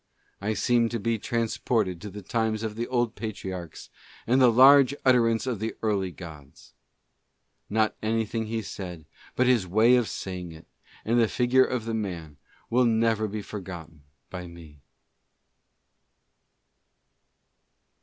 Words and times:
I 0.41 0.55
seemed 0.55 0.89
to 0.89 0.99
be 0.99 1.19
transported 1.19 2.01
to 2.01 2.09
the 2.09 2.23
times 2.23 2.63
of 2.63 2.75
the 2.75 2.87
old 2.87 3.13
patriarchs, 3.13 3.91
and 4.25 4.41
the 4.41 4.51
large 4.51 4.95
utterance 5.05 5.45
of 5.45 5.59
the 5.59 5.75
early 5.83 6.11
gods." 6.11 6.73
Not 7.69 7.93
anything 8.01 8.47
he 8.47 8.63
said, 8.63 9.05
bu: 9.35 9.43
his::" 9.43 9.69
saying 10.09 10.53
it, 10.53 10.65
and 11.05 11.19
the 11.19 11.27
figure 11.27 11.65
of 11.65 11.85
the 11.85 11.93
man, 11.93 12.37
wilJ 12.71 12.87
never 12.89 13.27
be 13.27 13.43
forgotten 13.43 14.01
by 14.31 14.47
me. 14.47 14.79